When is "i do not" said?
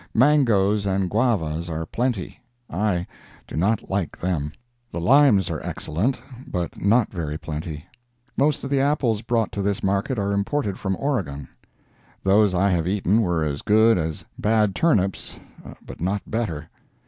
2.71-3.91